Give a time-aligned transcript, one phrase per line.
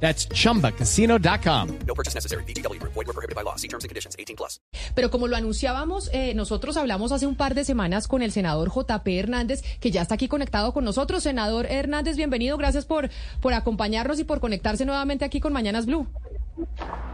[0.00, 1.68] That's chumbacasino.com.
[1.86, 2.44] No purchase necessary.
[2.44, 2.80] BGW.
[2.82, 3.56] Void were prohibited by law.
[3.56, 4.14] See terms and conditions.
[4.18, 4.60] 18 plus.
[4.94, 8.70] Pero como lo anunciábamos, eh, nosotros hablamos hace un par de semanas con el senador
[8.70, 11.22] JP Hernández, que ya está aquí conectado con nosotros.
[11.22, 12.56] Senador Hernández, bienvenido.
[12.58, 16.06] Gracias por, por acompañarnos y por conectarse nuevamente aquí con Mañanas Blue.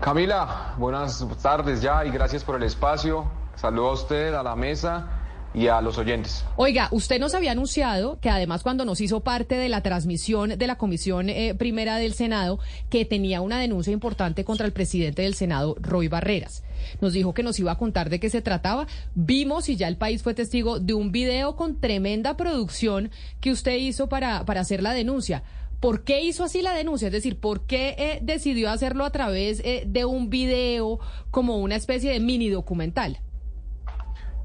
[0.01, 3.30] Camila, buenas tardes ya y gracias por el espacio.
[3.55, 5.22] Saludo a usted, a la mesa
[5.55, 6.45] y a los oyentes.
[6.56, 10.66] Oiga, usted nos había anunciado que además cuando nos hizo parte de la transmisión de
[10.66, 12.59] la Comisión eh, Primera del Senado,
[12.91, 16.62] que tenía una denuncia importante contra el presidente del Senado, Roy Barreras.
[17.01, 18.87] Nos dijo que nos iba a contar de qué se trataba.
[19.15, 23.77] Vimos y ya el país fue testigo de un video con tremenda producción que usted
[23.77, 25.43] hizo para, para hacer la denuncia.
[25.80, 27.09] ¿Por qué hizo así la denuncia?
[27.09, 31.01] Es decir, ¿por qué eh, decidió hacerlo a través eh, de un video
[31.32, 33.18] como una especie de mini documental?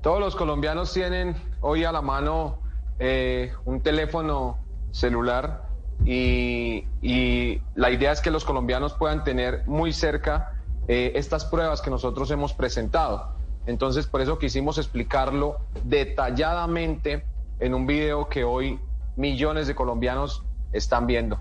[0.02, 2.59] Todos los colombianos tienen hoy a la mano
[3.00, 4.58] eh, un teléfono
[4.92, 5.64] celular
[6.06, 6.86] y,
[7.76, 10.54] la idea es que los colombianos puedan tener muy cerca
[10.88, 13.36] eh, estas pruebas que nosotros hemos presentado.
[13.66, 17.26] Entonces, por eso quisimos explicarlo detalladamente
[17.59, 18.80] en un video que hoy
[19.16, 21.39] millones de colombianos están viendo.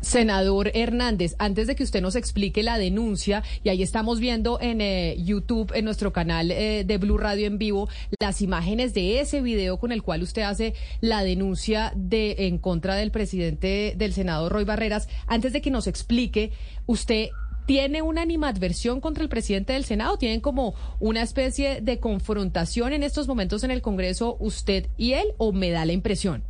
[0.00, 4.80] Senador Hernández, antes de que usted nos explique la denuncia, y ahí estamos viendo en
[4.80, 7.88] eh, YouTube, en nuestro canal eh, de Blue Radio en vivo,
[8.20, 12.94] las imágenes de ese video con el cual usted hace la denuncia de en contra
[12.94, 15.08] del presidente del Senado, Roy Barreras.
[15.26, 16.52] Antes de que nos explique,
[16.86, 17.28] usted
[17.66, 20.16] ¿Tiene una animadversión contra el presidente del Senado?
[20.16, 25.28] ¿Tienen como una especie de confrontación en estos momentos en el Congreso usted y él
[25.38, 26.42] o me da la impresión?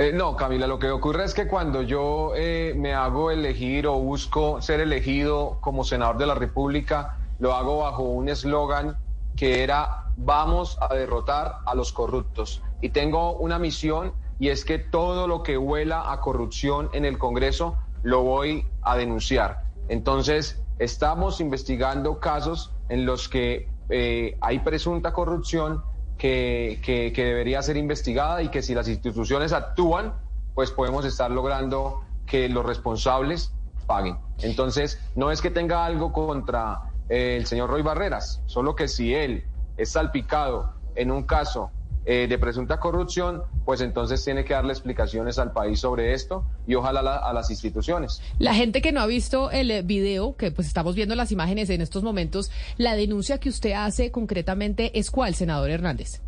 [0.00, 3.94] Eh, no, Camila, lo que ocurre es que cuando yo eh, me hago elegir o
[3.94, 8.96] busco ser elegido como senador de la República, lo hago bajo un eslogan
[9.34, 12.62] que era vamos a derrotar a los corruptos.
[12.80, 17.18] Y tengo una misión y es que todo lo que huela a corrupción en el
[17.18, 19.64] Congreso lo voy a denunciar.
[19.88, 25.82] Entonces, estamos investigando casos en los que eh, hay presunta corrupción
[26.18, 30.14] que, que, que, debería ser investigada y que si las instituciones actúan,
[30.54, 33.52] pues podemos estar logrando que los responsables
[33.86, 34.18] paguen.
[34.42, 39.14] Entonces, no es que tenga algo contra eh, el señor Roy Barreras, solo que si
[39.14, 39.44] él
[39.76, 41.70] es salpicado en un caso
[42.10, 46.74] eh, de presunta corrupción, pues entonces tiene que darle explicaciones al país sobre esto y
[46.74, 48.22] ojalá la, a las instituciones.
[48.38, 51.68] La gente que no ha visto el eh, video, que pues estamos viendo las imágenes
[51.68, 56.22] en estos momentos, la denuncia que usted hace concretamente es cuál, senador Hernández.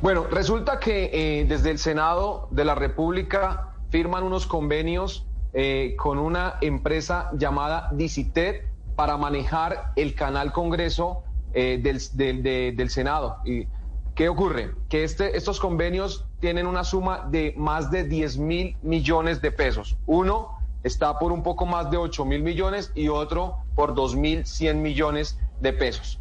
[0.00, 6.18] Bueno, resulta que eh, desde el Senado de la República firman unos convenios eh, con
[6.18, 8.64] una empresa llamada Dicitet
[8.94, 13.38] para manejar el canal Congreso eh, del, del, de, del Senado.
[13.44, 13.66] Y,
[14.16, 14.74] ¿Qué ocurre?
[14.88, 19.98] Que este, estos convenios tienen una suma de más de 10 mil millones de pesos.
[20.06, 24.46] Uno está por un poco más de 8 mil millones y otro por 2 mil
[24.46, 26.18] 100 millones de pesos.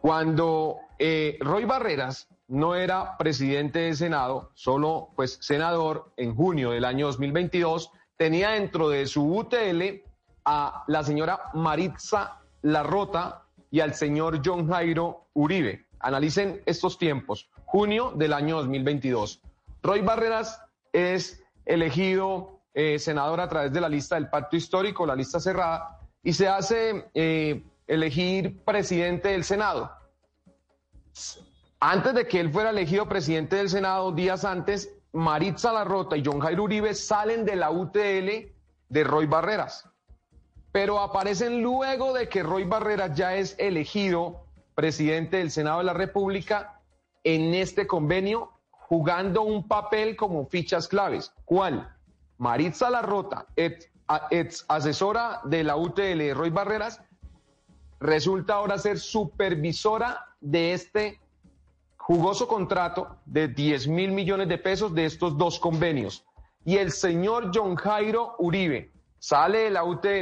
[0.00, 6.84] Cuando eh, Roy Barreras no era presidente del Senado, solo pues senador en junio del
[6.84, 10.04] año 2022, tenía dentro de su UTL
[10.44, 13.42] a la señora Maritza Larrota
[13.72, 15.89] y al señor John Jairo Uribe.
[16.00, 17.48] Analicen estos tiempos.
[17.66, 19.40] Junio del año 2022.
[19.82, 20.60] Roy Barreras
[20.92, 25.98] es elegido eh, senador a través de la lista del pacto histórico, la lista cerrada,
[26.22, 29.90] y se hace eh, elegir presidente del Senado.
[31.80, 36.40] Antes de que él fuera elegido presidente del Senado, días antes, Maritza Larrota y John
[36.40, 38.52] Jairo Uribe salen de la UTL
[38.88, 39.88] de Roy Barreras.
[40.72, 44.44] Pero aparecen luego de que Roy Barreras ya es elegido
[44.80, 46.80] presidente del Senado de la República
[47.22, 51.34] en este convenio jugando un papel como fichas claves.
[51.44, 51.94] ¿Cuál?
[52.38, 57.02] Maritza Larrota, ex, asesora de la UTL Roy Barreras,
[58.00, 61.20] resulta ahora ser supervisora de este
[61.98, 66.24] jugoso contrato de 10 mil millones de pesos de estos dos convenios.
[66.64, 70.14] Y el señor John Jairo Uribe sale de la UTL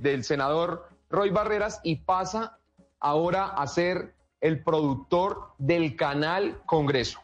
[0.00, 2.58] del senador Roy Barreras y pasa
[3.00, 7.20] ahora a ser el productor del canal Congreso.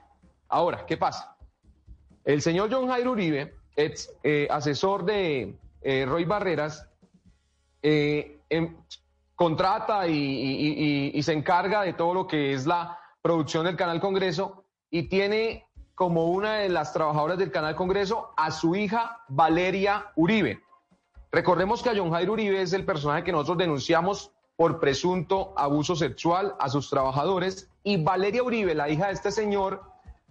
[0.48, 1.36] Ahora, ¿qué pasa?
[2.24, 6.88] El señor John Jairo Uribe, ex eh, asesor de eh, Roy Barreras,
[7.82, 8.76] eh, em-
[9.34, 15.08] contrata y, se encarga de todo lo que es la producción del Canal Congreso y
[15.08, 20.62] tiene como una de las trabajadoras del Canal Congreso a su hija Valeria Uribe.
[21.32, 25.96] Recordemos que a John Jairo Uribe es el personaje que nosotros denunciamos por presunto abuso
[25.96, 29.82] sexual a sus trabajadores y Valeria Uribe, la hija de este señor,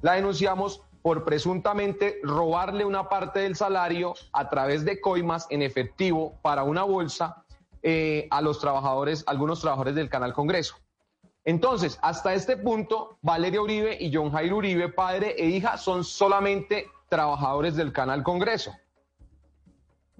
[0.01, 6.37] la denunciamos por presuntamente robarle una parte del salario a través de coimas en efectivo
[6.43, 7.43] para una bolsa
[7.81, 10.75] eh, a los trabajadores, algunos trabajadores del Canal Congreso.
[11.43, 16.85] Entonces, hasta este punto, Valeria Uribe y John Jairo Uribe, padre e hija, son solamente
[17.09, 18.71] trabajadores del Canal Congreso.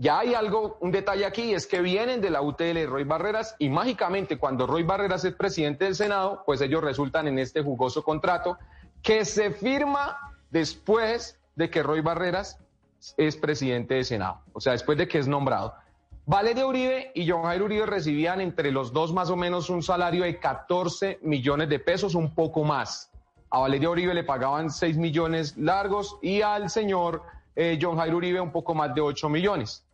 [0.02, 3.70] Ya hay algo, un detalle aquí, es que vienen de la UTL Roy Barreras y
[3.70, 8.58] mágicamente cuando Roy Barreras es presidente del Senado, pues ellos resultan en este jugoso contrato
[9.04, 10.18] que se firma
[10.50, 12.58] después de que Roy Barreras
[13.16, 15.76] es presidente del Senado, o sea, después de que es nombrado.
[16.26, 20.24] Valeria Uribe y John Jairo Uribe recibían entre los dos más o menos un salario
[20.24, 23.12] de 14 millones de pesos, un poco más.
[23.52, 27.22] A Valeria Uribe le pagaban 6 millones largos y al señor
[27.56, 29.86] eh, John Jairo Uribe un poco más de 8 millones.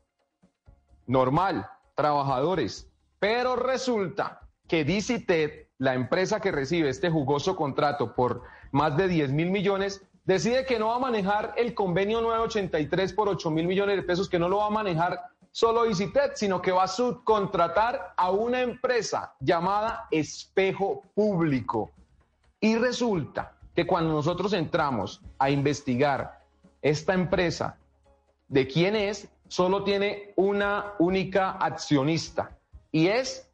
[1.07, 2.87] Normal, trabajadores.
[3.19, 9.31] Pero resulta que DCTED, la empresa que recibe este jugoso contrato por más de 10
[9.31, 13.95] mil millones, decide que no va a manejar el convenio 983 por 8 mil millones
[13.95, 18.13] de pesos, que no lo va a manejar solo DCTED, sino que va a subcontratar
[18.15, 21.91] a una empresa llamada Espejo Público.
[22.59, 26.43] Y resulta que cuando nosotros entramos a investigar
[26.81, 27.77] esta empresa,
[28.47, 32.57] de quién es, solo tiene una única accionista
[32.91, 33.49] y es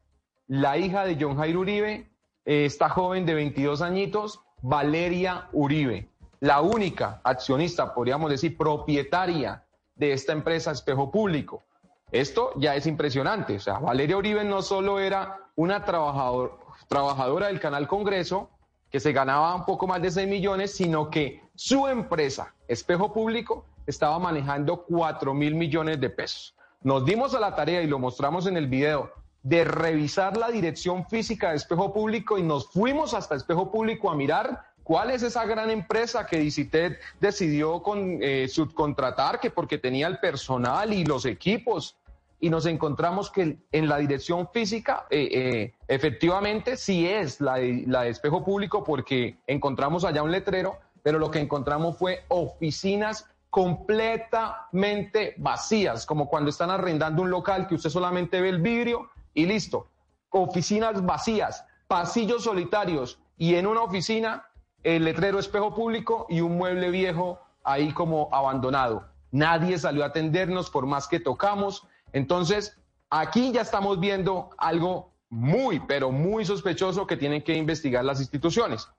[0.48, 2.10] la hija de John Jairo Uribe,
[2.46, 6.10] eh, esta joven de 22 añitos, Valeria Uribe,
[6.40, 9.64] la única accionista, podríamos decir, propietaria
[9.96, 11.64] de esta empresa Espejo Público.
[12.12, 17.60] Esto ya es impresionante, o sea, Valeria Uribe no solo era una trabajador- trabajadora del
[17.60, 18.50] Canal Congreso,
[18.92, 23.66] que se ganaba un poco más de 6 millones, sino que su empresa, Espejo Público,
[23.86, 26.56] estaba manejando 4 mil millones de pesos.
[26.82, 31.06] Nos dimos a la tarea y lo mostramos en el video de revisar la dirección
[31.08, 35.46] física de Espejo Público y nos fuimos hasta Espejo Público a mirar cuál es esa
[35.46, 41.26] gran empresa que Dicitet decidió con, eh, subcontratar, que porque tenía el personal y los
[41.26, 41.98] equipos
[42.40, 47.86] y nos encontramos que en la dirección física, eh, eh, efectivamente, sí es la de,
[47.88, 53.30] la de espejo público porque encontramos allá un letrero, pero lo que encontramos fue oficinas
[53.54, 59.46] completamente vacías, como cuando están arrendando un local que usted solamente ve el vidrio y
[59.46, 59.90] listo.
[60.32, 64.48] Oficinas vacías, pasillos solitarios y en una oficina
[64.82, 69.06] el letrero espejo público y un mueble viejo ahí como abandonado.
[69.30, 71.88] Nadie salió a atendernos por más que tocamos.
[72.12, 78.20] Entonces, aquí ya estamos viendo algo muy, pero muy sospechoso que tienen que investigar las
[78.20, 78.90] instituciones.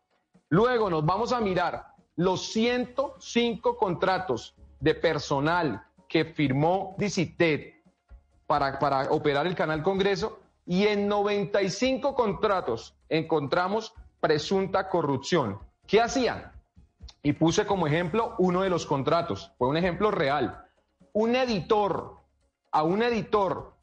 [0.48, 7.82] Luego nos vamos a mirar los 105 contratos de personal que firmó Dicitet
[8.46, 15.58] para, para operar el Canal Congreso y en 95 contratos encontramos presunta corrupción.
[15.87, 16.52] ¿Qué hacían?
[17.22, 20.67] Y puse como ejemplo uno de los contratos, fue un ejemplo real.
[21.12, 22.19] Un editor,
[22.70, 23.75] a un editor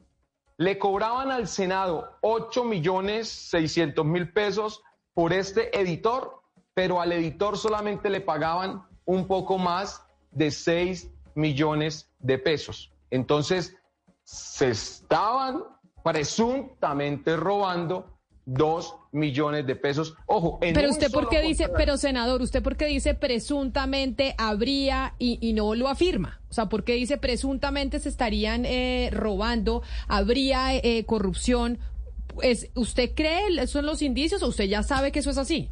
[0.58, 6.41] le cobraban al Senado 8 millones 600 mil pesos por este editor,
[6.74, 12.92] pero al editor solamente le pagaban un poco más de 6 millones de pesos.
[13.10, 13.76] Entonces,
[14.24, 15.64] se estaban
[16.04, 20.16] presuntamente robando 2 millones de pesos.
[20.26, 25.16] Ojo, en Pero usted por qué dice, pero senador, usted por qué dice presuntamente habría
[25.20, 26.42] y, y no lo afirma.
[26.50, 31.80] O sea, ¿por qué dice presuntamente se estarían eh, robando, habría eh, corrupción?
[32.42, 35.70] Es, ¿Usted cree son los indicios o usted ya sabe que eso es así?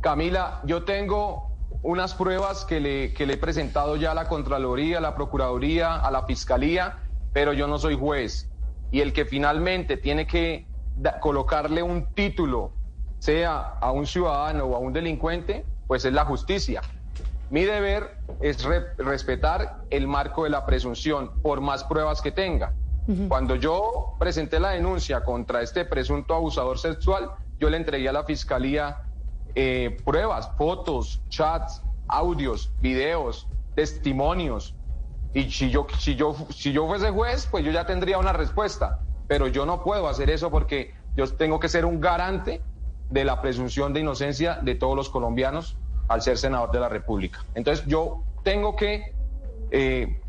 [0.00, 1.48] Camila, yo tengo
[1.82, 5.96] unas pruebas que le, que le he presentado ya a la Contraloría, a la Procuraduría,
[5.96, 6.96] a la Fiscalía,
[7.32, 8.48] pero yo no soy juez.
[8.90, 10.66] Y el que finalmente tiene que
[11.20, 12.72] colocarle un título,
[13.18, 16.80] sea a un ciudadano o a un delincuente, pues es la justicia.
[17.50, 22.72] Mi deber es re- respetar el marco de la presunción, por más pruebas que tenga.
[23.28, 28.24] Cuando yo presenté la denuncia contra este presunto abusador sexual, yo le entregué a la
[28.24, 28.98] fiscalía
[29.54, 34.74] eh, pruebas, fotos, chats, audios, videos, testimonios.
[35.34, 39.00] Y si yo, si, yo, si yo fuese juez, pues yo ya tendría una respuesta.
[39.26, 42.62] Pero yo no puedo hacer eso porque yo tengo que ser un garante
[43.10, 45.76] de la presunción de inocencia de todos los colombianos
[46.08, 47.44] al ser senador de la República.
[47.54, 49.12] Entonces yo tengo que
[49.70, 50.20] eh,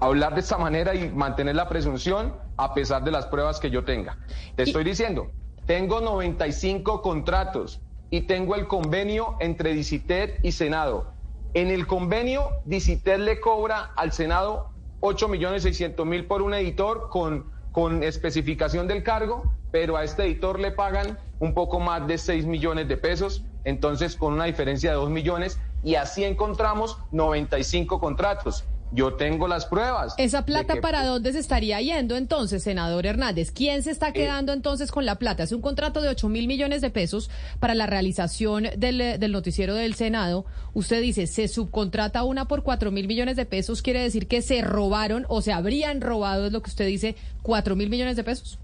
[0.00, 3.84] hablar de esta manera y mantener la presunción a pesar de las pruebas que yo
[3.84, 4.18] tenga.
[4.56, 5.30] Te estoy diciendo,
[5.66, 11.12] tengo 95 contratos y tengo el convenio entre Dicitet y Senado.
[11.54, 17.08] En el convenio, Dicitet le cobra al Senado 8 millones 600 mil por un editor
[17.10, 22.18] con, con especificación del cargo, pero a este editor le pagan un poco más de
[22.18, 27.98] 6 millones de pesos, entonces con una diferencia de 2 millones, y así encontramos 95
[27.98, 28.64] contratos.
[28.92, 30.14] Yo tengo las pruebas.
[30.18, 33.50] ¿Esa plata para dónde se estaría yendo entonces, senador Hernández?
[33.50, 35.44] ¿Quién se está eh, quedando entonces con la plata?
[35.44, 39.74] Es un contrato de 8 mil millones de pesos para la realización del, del, noticiero
[39.74, 40.44] del Senado.
[40.74, 44.60] Usted dice, se subcontrata una por 4 mil millones de pesos, quiere decir que se
[44.60, 48.58] robaron o se habrían robado, es lo que usted dice, 4 mil millones de pesos.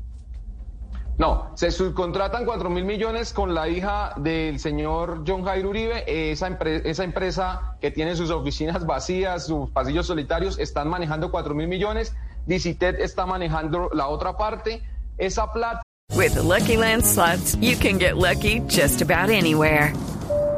[1.19, 6.05] No, se subcontratan 4 mil millones con la hija del señor John Jairo Uribe.
[6.07, 11.67] Esa, esa empresa que tiene sus oficinas vacías, sus pasillos solitarios, están manejando 4 mil
[11.67, 12.15] millones.
[12.47, 14.81] Dicitet está manejando la otra parte.
[15.19, 15.83] Esa plata.
[16.15, 19.93] With Lucky Land slots, you can get lucky just about anywhere.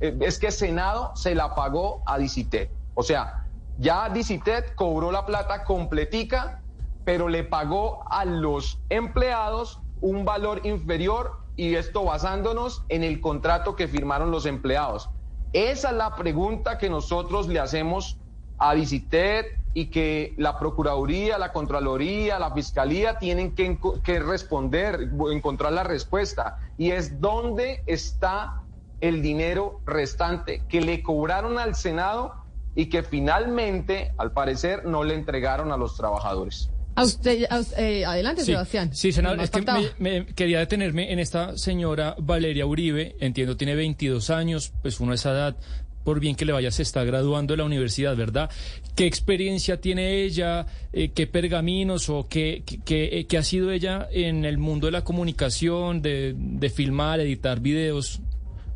[0.00, 2.70] es que Senado se la pagó a Dicitet.
[2.94, 3.46] O sea,
[3.78, 6.60] ya Dicitet cobró la plata completica,
[7.04, 13.76] pero le pagó a los empleados un valor inferior y esto basándonos en el contrato
[13.76, 15.10] que firmaron los empleados.
[15.52, 18.16] Esa es la pregunta que nosotros le hacemos
[18.58, 25.72] a Dicitet y que la Procuraduría, la Contraloría, la Fiscalía tienen que, que responder, encontrar
[25.72, 26.58] la respuesta.
[26.76, 28.59] Y es dónde está
[29.00, 32.34] el dinero restante que le cobraron al Senado
[32.74, 36.70] y que finalmente, al parecer, no le entregaron a los trabajadores.
[36.94, 37.46] A usted,
[37.78, 38.90] eh, adelante, Sebastián.
[38.94, 39.64] Sí, senador, es que
[39.98, 45.14] me, quería detenerme en esta señora Valeria Uribe, entiendo tiene 22 años, pues uno a
[45.14, 45.56] esa edad,
[46.04, 48.50] por bien que le vaya, se está graduando de la universidad, ¿verdad?
[48.96, 50.66] ¿Qué experiencia tiene ella?
[50.92, 55.04] Eh, ¿Qué pergaminos o qué, qué, qué, ha sido ella en el mundo de la
[55.04, 58.20] comunicación, de, de filmar, editar videos?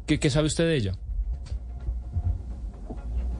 [0.07, 0.93] ¿Qué, sabe usted de ella?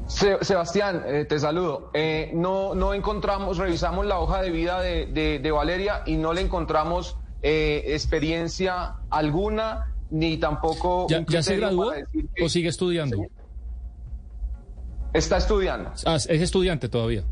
[0.07, 1.91] Sebastián, eh, te saludo.
[1.93, 7.17] Eh, no, no encontramos, revisamos la hoja de vida de, Valeria y no le encontramos
[7.43, 11.07] eh, experiencia alguna, ni tampoco...
[11.09, 11.93] ¿Ya, se graduó
[12.43, 13.27] o sigue estudiando?
[15.13, 15.93] Está estudiando.
[16.07, 17.25] Ah, es estudiante todavía.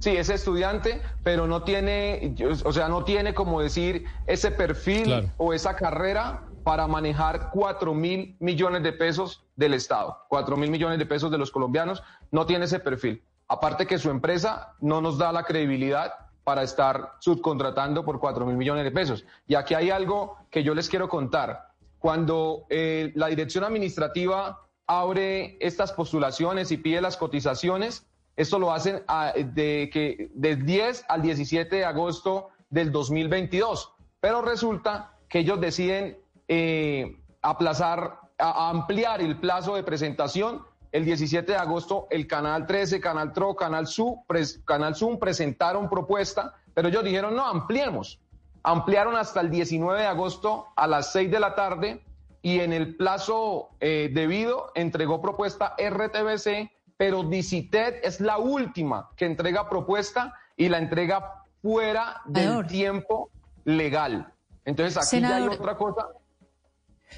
[0.00, 5.52] Sí, es estudiante, pero no tiene, o sea, no tiene como decir ese perfil o
[5.52, 11.04] esa carrera para manejar 4 mil millones de pesos del Estado, 4 mil millones de
[11.04, 12.00] pesos de los colombianos,
[12.30, 13.24] no tiene ese perfil.
[13.48, 16.12] Aparte que su empresa no nos da la credibilidad
[16.44, 19.24] para estar subcontratando por 4 mil millones de pesos.
[19.48, 21.72] Y aquí hay algo que yo les quiero contar.
[21.98, 29.02] Cuando eh, la dirección administrativa abre estas postulaciones y pide las cotizaciones, esto lo hacen
[29.08, 33.92] ah, de que del 10 al 17 de agosto del 2022.
[34.20, 36.20] Pero resulta que ellos deciden
[36.52, 40.62] eh, aplazar, a, ampliar el plazo de presentación.
[40.90, 44.16] El 17 de agosto, el Canal 13, Canal TRO, Canal, Zoom,
[44.64, 48.18] Canal Zoom presentaron propuesta, pero ellos dijeron, no, ampliemos.
[48.64, 52.02] Ampliaron hasta el 19 de agosto a las 6 de la tarde
[52.42, 59.26] y en el plazo eh, debido entregó propuesta RTBC, pero Dicitet es la última que
[59.26, 63.30] entrega propuesta y la entrega fuera del tiempo
[63.64, 64.32] legal.
[64.64, 66.08] Entonces aquí ya hay otra cosa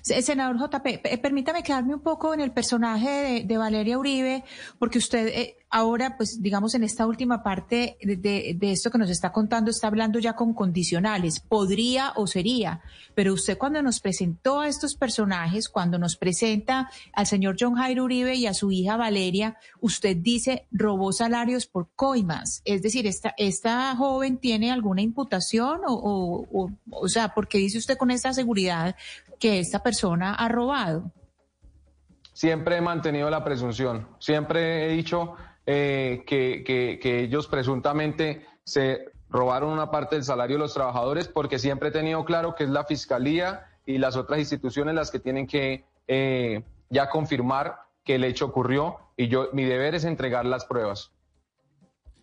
[0.00, 4.44] Senador JP, permítame quedarme un poco en el personaje de, Valeria Uribe,
[4.78, 9.32] porque usted eh, ahora, pues digamos, en esta última parte de, esto que nos está
[9.32, 12.82] contando, está hablando ya con condicionales, podría o sería,
[13.14, 18.04] pero usted cuando nos presentó a estos personajes, cuando nos presenta al señor John Jairo
[18.04, 23.34] Uribe y a su hija Valeria, usted dice robó salarios por coimas, es decir, esta,
[23.38, 28.10] esta joven tiene alguna imputación o, o, o, o sea, ¿por qué dice usted con
[28.10, 28.94] esta seguridad
[29.38, 31.10] que esta persona ha robado?
[32.34, 35.34] Siempre he mantenido la presunción, siempre he dicho
[35.74, 36.62] eh, que,
[37.00, 41.92] que, ellos presuntamente se robaron una parte del salario de los trabajadores porque siempre he
[41.92, 46.62] tenido claro que es la Fiscalía y las otras instituciones las que tienen que eh,
[46.90, 51.12] ya confirmar que el hecho ocurrió y yo mi deber es entregar las pruebas.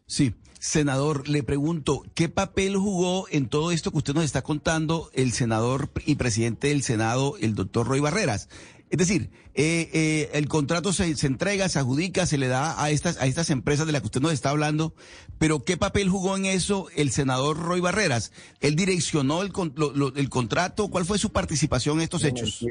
[0.05, 5.09] Sí, senador, le pregunto, ¿qué papel jugó en todo esto que usted nos está contando
[5.13, 8.47] el senador y presidente del Senado, el doctor Roy Barreras?
[8.89, 12.89] Es decir, eh, eh, el contrato se, se, entrega, se adjudica, se le da a
[12.89, 14.93] estas, a estas empresas de las que usted nos está hablando,
[15.37, 18.31] pero ¿qué papel jugó en eso el senador Roy Barreras?
[18.61, 20.87] ¿Él direccionó el, lo, lo, el contrato?
[20.87, 22.65] ¿Cuál fue su participación en estos hechos?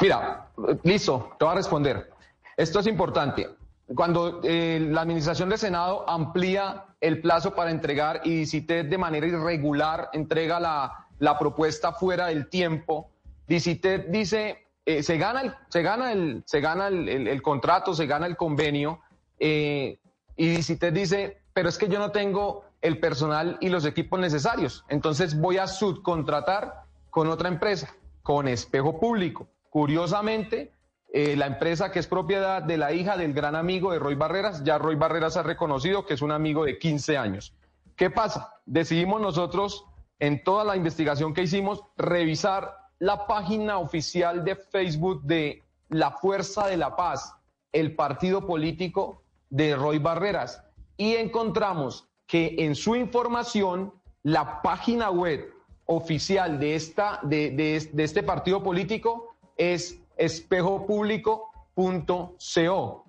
[0.00, 0.48] Mira,
[0.82, 2.10] listo, te voy a responder.
[2.56, 3.48] Esto es importante
[3.94, 9.26] cuando eh, la Administración del Senado amplía el plazo para entregar y DICITED de manera
[9.26, 13.10] irregular entrega la, la propuesta fuera del tiempo,
[13.48, 18.06] DICITED dice, eh, se gana, el, se gana, el, se gana el, el, contrato, se
[18.06, 19.00] gana el convenio,
[19.38, 19.98] eh,
[20.36, 24.84] y DICITED dice, pero es que yo no tengo el personal y los equipos necesarios,
[24.88, 29.48] entonces voy a subcontratar con otra empresa, con espejo público.
[29.70, 30.72] Curiosamente,
[31.12, 34.64] eh, la empresa que es propiedad de la hija del gran amigo de Roy Barreras,
[34.64, 37.54] ya Roy Barreras ha reconocido que es un amigo de 15 años.
[37.96, 38.52] ¿Qué pasa?
[38.66, 39.86] Decidimos nosotros,
[40.18, 46.66] en toda la investigación que hicimos, revisar la página oficial de Facebook de la Fuerza
[46.66, 47.34] de la Paz,
[47.72, 50.62] el partido político de Roy Barreras,
[50.96, 55.52] y encontramos que en su información, la página web
[55.86, 63.04] oficial de, esta, de, de, este partido político es espejopúblico.co.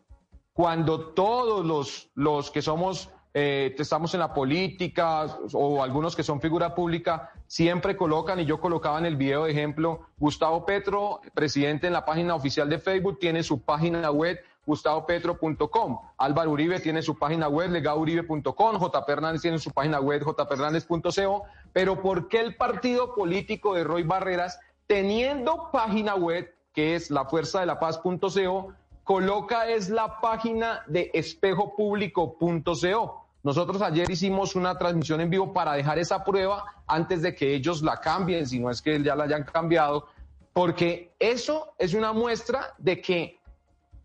[0.53, 6.41] Cuando todos los, los que somos, eh, estamos en la política o algunos que son
[6.41, 11.85] figura pública, siempre colocan, y yo colocaba en el video de ejemplo, Gustavo Petro, presidente
[11.85, 15.99] en la página oficial de Facebook, tiene su página web gustavopetro.com.
[16.17, 18.79] Álvaro Uribe tiene su página web, legauribe.com.
[18.79, 19.05] J.
[19.07, 21.43] Hernández tiene su página web, jpernández.co.
[21.73, 27.25] Pero ¿por qué el partido político de Roy Barreras, teniendo página web, que es la
[27.25, 33.26] fuerza de la paz.co, coloca es la página de espejopúblico.co.
[33.43, 37.81] Nosotros ayer hicimos una transmisión en vivo para dejar esa prueba antes de que ellos
[37.81, 40.07] la cambien, si no es que ya la hayan cambiado,
[40.53, 43.39] porque eso es una muestra de que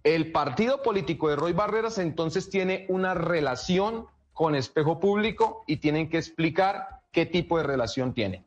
[0.05, 6.09] el partido político de Roy Barreras entonces tiene una relación con espejo público y tienen
[6.09, 8.45] que explicar qué tipo de relación tiene.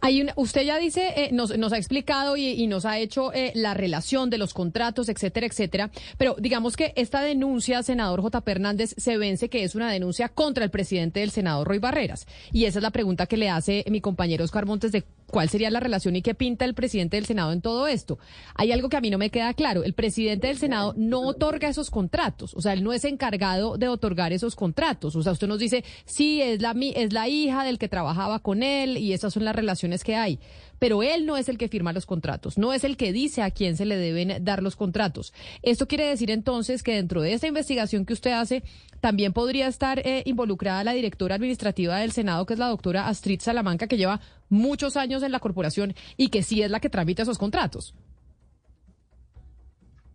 [0.00, 3.32] Hay una, usted ya dice, eh, nos, nos, ha explicado y, y nos ha hecho
[3.32, 5.90] eh, la relación de los contratos, etcétera, etcétera.
[6.18, 8.42] Pero digamos que esta denuncia, senador J.
[8.46, 12.26] Hernández, se vence que es una denuncia contra el presidente del Senado, Roy Barreras.
[12.52, 15.70] Y esa es la pregunta que le hace mi compañero Oscar Montes de cuál sería
[15.70, 18.18] la relación y qué pinta el presidente del Senado en todo esto.
[18.54, 19.84] Hay algo que a mí no me queda claro.
[19.84, 22.54] El presidente del Senado no otorga esos contratos.
[22.54, 25.16] O sea, él no es encargado de otorgar esos contratos.
[25.16, 28.62] O sea, usted nos dice, sí, es la, es la hija del que trabajaba con
[28.62, 30.38] él y esas son las relaciones que hay.
[30.78, 33.50] Pero él no es el que firma los contratos, no es el que dice a
[33.50, 35.32] quién se le deben dar los contratos.
[35.62, 38.62] Esto quiere decir entonces que dentro de esta investigación que usted hace,
[39.00, 43.40] también podría estar eh, involucrada la directora administrativa del Senado, que es la doctora Astrid
[43.40, 47.22] Salamanca, que lleva muchos años en la corporación y que sí es la que tramita
[47.22, 47.94] esos contratos.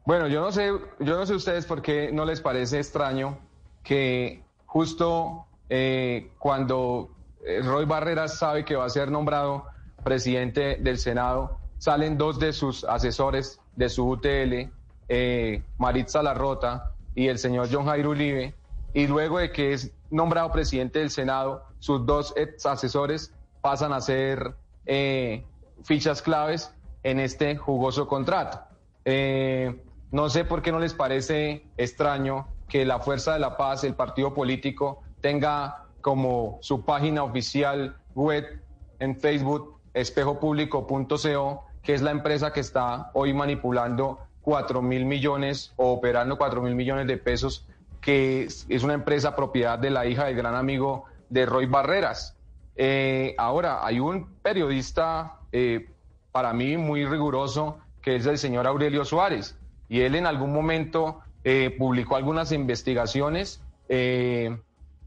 [0.06, 3.38] Bueno, yo no sé, yo no sé ustedes por qué no les parece extraño
[3.84, 7.12] que justo eh, cuando
[7.46, 9.66] eh, Roy Barreras sabe que va a ser nombrado
[10.04, 14.70] presidente del Senado, salen dos de sus asesores de su UTL,
[15.10, 18.54] eh, Maritza Larrota y el señor John Jairo Uribe,
[18.94, 24.02] y luego de que es nombrado presidente del Senado, sus dos ex asesores pasan a
[24.02, 25.46] ser eh,
[25.84, 28.60] fichas claves en este jugoso contrato.
[29.06, 33.84] Eh, no sé por qué no les parece extraño que la Fuerza de la Paz,
[33.84, 38.62] el partido político, tenga como su página oficial web
[39.00, 45.92] en Facebook espejopúblico.co, que es la empresa que está hoy manipulando 4 mil millones o
[45.94, 47.68] operando 4 mil millones de pesos,
[48.00, 52.36] que es una empresa propiedad de la hija del gran amigo de Roy Barreras.
[52.76, 55.90] Eh, ahora, hay un periodista eh,
[56.32, 61.20] para mí muy riguroso, que es el señor Aurelio Suárez, y él en algún momento
[61.44, 64.58] eh, publicó algunas investigaciones de,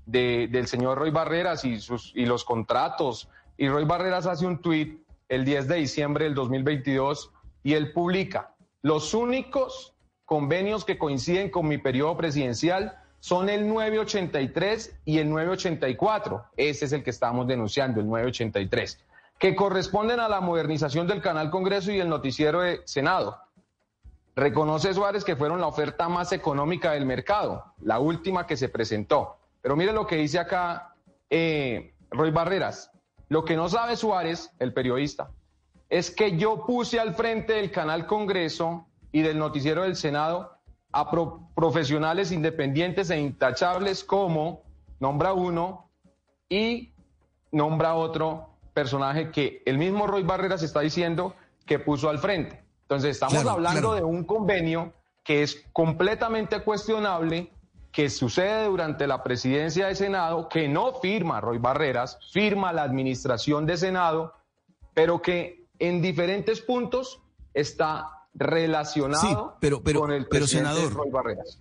[0.07, 5.01] del señor Roy Barreras y, sus, y los contratos y Roy Barreras hace un tuit
[5.29, 7.31] el 10 de diciembre del 2022
[7.63, 15.01] y él publica, los únicos convenios que coinciden con mi periodo presidencial son el 983
[15.07, 16.45] y el 984.
[16.57, 19.03] Ese es el que estamos denunciando, el 983,
[19.39, 23.39] que corresponden a la modernización del canal Congreso y el noticiero de Senado.
[24.37, 29.39] Reconoce Suárez que fueron la oferta más económica del mercado, la última que se presentó.
[29.63, 30.95] Pero mire lo que dice acá
[31.31, 32.91] eh, Roy Barreras.
[33.35, 35.33] Lo que no sabe Suárez, el periodista,
[35.89, 40.53] es que yo puse al frente del canal Congreso y del noticiero del Senado
[40.93, 41.11] a
[41.57, 44.63] profesionales independientes e intachables como
[45.01, 45.91] nombra uno
[46.49, 46.93] y
[47.51, 51.35] nombra otro personaje que el mismo Roy Barreras está diciendo
[51.67, 52.63] que puso al frente.
[52.83, 54.93] Entonces estamos hablando de un convenio
[55.25, 57.51] que es completamente cuestionable,
[57.95, 63.67] que sucede durante la presidencia de Senado, que no firma Roy Barreras, firma la administración
[63.67, 64.33] de Senado,
[64.95, 67.21] pero que en diferentes puntos
[67.55, 71.61] está relacionado pero, pero, con el pero, presidente senador, Roy Barreras.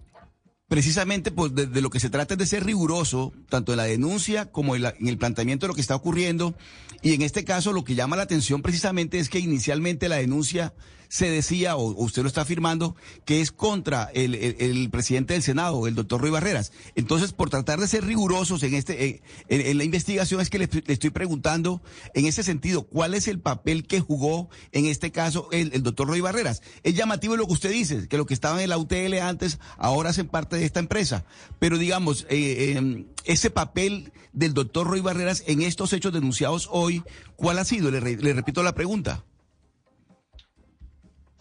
[0.67, 3.83] Precisamente, pues de, de, lo que se trata es de ser riguroso, tanto en la
[3.83, 6.55] denuncia como en, la, en, el planteamiento de lo que está ocurriendo.
[7.03, 10.73] Y en este caso, lo que llama la atención precisamente es que inicialmente la denuncia
[11.13, 15.93] se decía, o, usted lo está afirmando, que es contra el, presidente del Senado, el
[15.93, 16.71] doctor Ruy Barreras.
[16.95, 20.69] Entonces, por tratar de ser rigurosos en, este, en, en la investigación, es que le,
[20.87, 21.83] estoy preguntando,
[22.15, 26.19] en ese sentido, ¿cuál es el papel que jugó en este caso el, doctor Ruy
[26.19, 26.63] Barreras?
[26.81, 30.09] Es llamativo lo que usted dice, que lo que estaba en la UTL antes, ahora
[30.09, 31.25] hacen parte de esta empresa.
[31.59, 37.03] Pero digamos, eh, eh, ese papel del doctor Roy Barreras en estos hechos denunciados hoy,
[37.35, 37.91] ¿cuál ha sido?
[37.91, 39.23] Le, le repito la pregunta.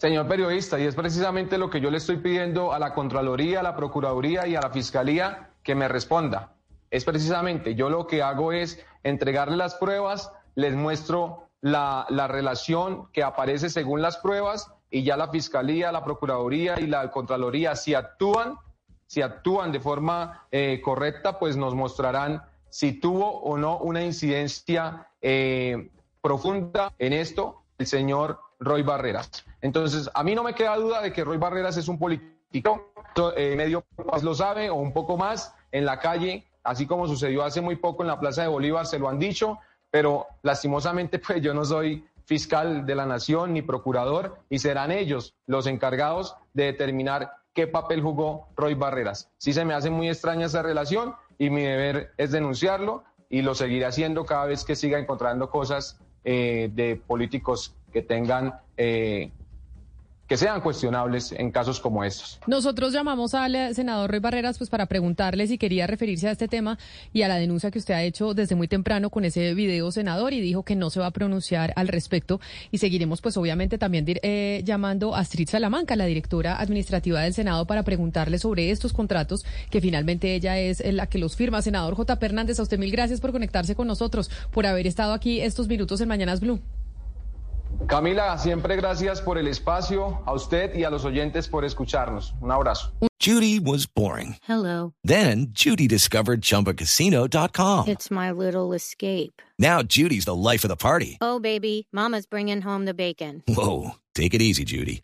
[0.03, 3.63] Señor periodista, y es precisamente lo que yo le estoy pidiendo a la Contraloría, a
[3.63, 6.57] la Procuraduría y a la Fiscalía que me responda.
[6.91, 13.07] Es precisamente, yo lo que hago es entregarle las pruebas, les muestro la, la relación
[13.13, 17.95] que aparece según las pruebas y ya la Fiscalía, la Procuraduría y la Contraloría, si
[17.95, 18.57] actúan,
[19.07, 25.07] si actúan de forma eh, correcta, pues nos mostrarán si tuvo o no una incidencia
[25.21, 29.29] eh, profunda en esto el señor Roy Barreras.
[29.61, 32.93] Entonces, a mí no me queda duda de que Roy Barreras es un político,
[33.35, 37.43] eh, medio pues lo sabe o un poco más en la calle, así como sucedió
[37.43, 39.59] hace muy poco en la Plaza de Bolívar, se lo han dicho,
[39.91, 45.35] pero lastimosamente pues yo no soy fiscal de la nación ni procurador y serán ellos
[45.45, 49.29] los encargados de determinar qué papel jugó Roy Barreras.
[49.37, 53.55] Sí se me hace muy extraña esa relación y mi deber es denunciarlo y lo
[53.55, 59.31] seguiré haciendo cada vez que siga encontrando cosas eh, de políticos que tengan eh,
[60.27, 62.39] que sean cuestionables en casos como estos.
[62.47, 66.79] Nosotros llamamos al senador Roy Barreras pues para preguntarle si quería referirse a este tema
[67.11, 70.33] y a la denuncia que usted ha hecho desde muy temprano con ese video, senador,
[70.33, 72.39] y dijo que no se va a pronunciar al respecto.
[72.71, 77.67] Y seguiremos pues obviamente también eh, llamando a Astrid Salamanca, la directora administrativa del Senado,
[77.67, 81.61] para preguntarle sobre estos contratos, que finalmente ella es la que los firma.
[81.61, 82.17] Senador J.
[82.19, 85.99] Hernández, a usted mil gracias por conectarse con nosotros, por haber estado aquí estos minutos
[86.01, 86.59] en Mañanas Blue.
[87.87, 92.33] Camila, siempre gracias por el espacio, a usted y a los oyentes por escucharnos.
[92.41, 92.91] Un abrazo.
[93.19, 94.35] Judy was boring.
[94.43, 94.93] Hello.
[95.03, 97.87] Then Judy discovered chumbacasino.com.
[97.87, 99.41] It's my little escape.
[99.57, 101.17] Now Judy's the life of the party.
[101.21, 103.41] Oh, baby, mama's bringing home the bacon.
[103.47, 105.03] Whoa, take it easy, Judy.